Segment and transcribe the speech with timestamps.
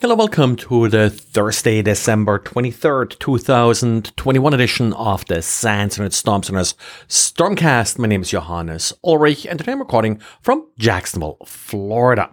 [0.00, 6.76] Hello, welcome to the Thursday, December 23rd, 2021 edition of the SANS and Storm Center's
[7.08, 7.98] Stormcast.
[7.98, 12.30] My name is Johannes Ulrich and today I'm recording from Jacksonville, Florida.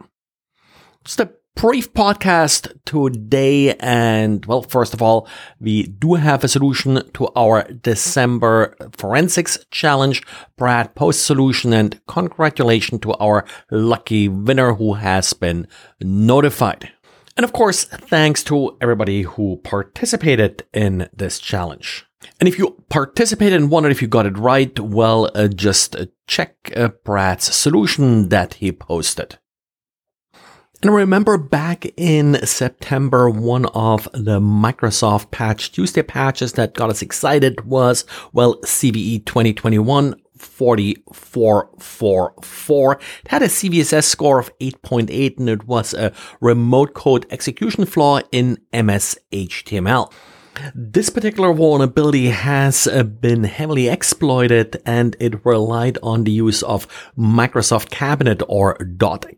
[1.05, 5.27] Just a brief podcast today and well, first of all,
[5.59, 10.21] we do have a solution to our December forensics challenge.
[10.55, 15.67] Brad post solution and congratulations to our lucky winner who has been
[15.99, 16.91] notified.
[17.37, 22.05] And of course, thanks to everybody who participated in this challenge.
[22.39, 26.05] And if you participated and wondered if you got it right, well, uh, just uh,
[26.27, 29.37] check uh, Brad's solution that he posted.
[30.81, 37.01] And remember back in September, one of the Microsoft Patch Tuesday patches that got us
[37.01, 42.93] excited was, well, CVE 2021 40444.
[42.93, 48.19] It had a CVSS score of 8.8 and it was a remote code execution flaw
[48.31, 50.11] in MS HTML.
[50.73, 56.87] This particular vulnerability has uh, been heavily exploited and it relied on the use of
[57.17, 58.77] Microsoft Cabinet or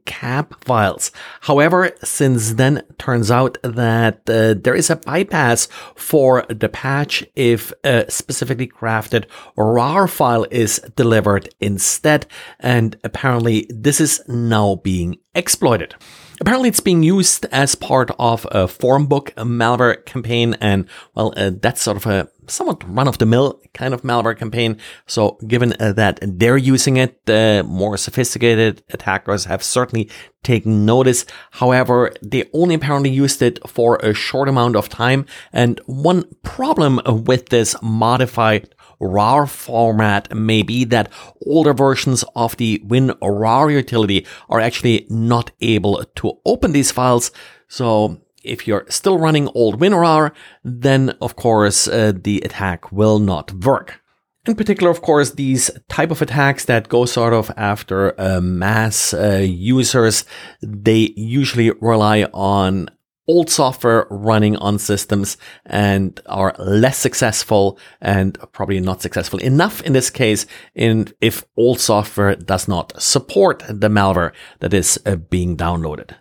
[0.05, 1.11] .cab files.
[1.42, 7.73] However, since then, turns out that uh, there is a bypass for the patch if
[7.83, 12.27] a specifically crafted RAR file is delivered instead.
[12.59, 15.95] And apparently this is now being exploited.
[16.39, 21.81] Apparently, it's being used as part of a Formbook malware campaign, and well, uh, that's
[21.81, 24.77] sort of a somewhat run of the mill kind of malware campaign.
[25.08, 30.09] So, given uh, that they're using it, the more sophisticated attackers have certainly
[30.43, 31.25] taken notice.
[31.52, 37.02] However, they only apparently used it for a short amount of time, and one problem
[37.25, 41.12] with this modified RAR format may be that
[41.45, 47.31] older versions of the WinRAR utility are actually not able to open these files.
[47.67, 50.31] So if you're still running old WinRAR,
[50.64, 54.02] then of course uh, the attack will not work.
[54.48, 59.14] In particular, of course, these type of attacks that go sort of after uh, mass
[59.14, 60.23] uh, users,
[60.61, 62.89] they usually rely on
[63.27, 69.93] old software running on systems and are less successful and probably not successful enough in
[69.93, 70.45] this case
[70.76, 76.15] in if old software does not support the malware that is uh, being downloaded.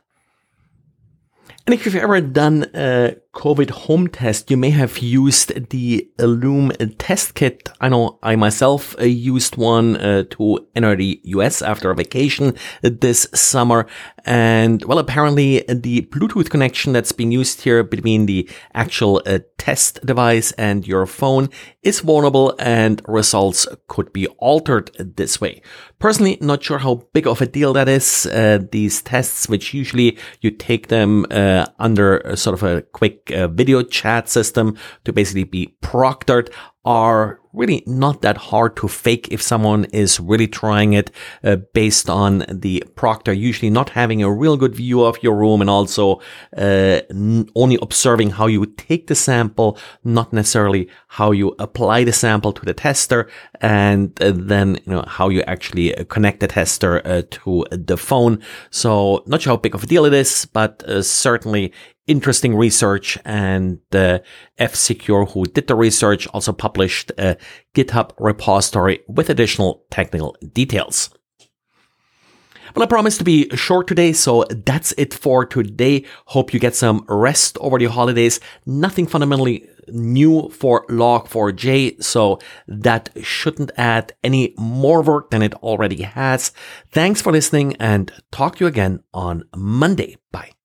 [1.66, 6.72] And if you've ever done a COVID home test, you may have used the Ellume
[6.96, 7.68] test kit.
[7.82, 12.54] I know I myself uh, used one uh, to enter the US after a vacation
[12.80, 13.86] this summer.
[14.24, 20.04] And well, apparently the Bluetooth connection that's being used here between the actual uh, test
[20.04, 21.50] device and your phone
[21.82, 25.60] is vulnerable and results could be altered this way.
[25.98, 28.26] Personally, not sure how big of a deal that is.
[28.26, 33.48] Uh, these tests, which usually you take them uh, under sort of a quick uh,
[33.48, 36.50] video chat system to basically be proctored,
[36.86, 41.10] are really not that hard to fake if someone is really trying it
[41.42, 45.60] uh, based on the proctor usually not having a real good view of your room
[45.60, 46.20] and also
[46.56, 52.12] uh, n- only observing how you take the sample, not necessarily how you apply the
[52.12, 53.28] sample to the tester
[53.60, 57.96] and uh, then you know how you actually uh, connect the tester uh, to the
[57.96, 58.40] phone.
[58.70, 61.72] So not sure how big of a deal it is, but uh, certainly
[62.06, 64.20] interesting research and uh,
[64.58, 67.36] F-Secure, who did the research, also published a
[67.74, 71.10] GitHub repository with additional technical details.
[72.74, 76.04] Well, I promised to be short today, so that's it for today.
[76.26, 78.38] Hope you get some rest over the holidays.
[78.66, 82.38] Nothing fundamentally new for log4j, so
[82.68, 86.52] that shouldn't add any more work than it already has.
[86.90, 90.16] Thanks for listening and talk to you again on Monday.
[90.30, 90.55] Bye.